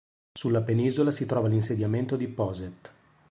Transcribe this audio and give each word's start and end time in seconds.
Sulla 0.33 0.63
penisola 0.63 1.11
si 1.11 1.27
trova 1.27 1.47
l'insediamento 1.47 2.15
di 2.15 2.27
Pos'et. 2.27 2.91